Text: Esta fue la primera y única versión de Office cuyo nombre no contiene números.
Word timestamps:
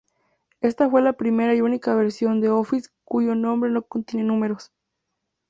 Esta 0.61 0.89
fue 0.89 1.03
la 1.03 1.13
primera 1.13 1.53
y 1.53 1.61
única 1.61 1.93
versión 1.93 2.41
de 2.41 2.49
Office 2.49 2.89
cuyo 3.03 3.35
nombre 3.35 3.69
no 3.69 3.83
contiene 3.83 4.25
números. 4.25 4.71